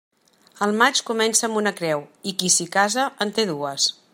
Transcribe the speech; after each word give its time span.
El 0.67 0.71
maig 0.77 1.01
comença 1.09 1.45
amb 1.49 1.59
una 1.61 1.73
creu, 1.81 2.03
i 2.31 2.33
qui 2.43 2.51
s'hi 2.57 2.67
casa 2.77 3.07
en 3.27 3.35
té 3.39 3.47
dues. 3.53 3.91